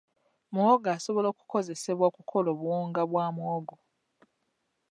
Muwogo 0.53 0.87
asobola 0.97 1.27
okukozesebwa 1.29 2.05
okukola 2.07 2.47
obuwunga 2.53 3.01
bwa 3.09 3.25
mawogo. 3.35 3.75